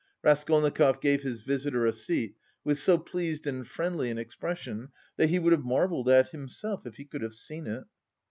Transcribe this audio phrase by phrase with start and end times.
[0.23, 5.37] Raskolnikov gave his visitor a seat with so pleased and friendly an expression that he
[5.37, 7.83] would have marvelled at himself, if he could have seen it.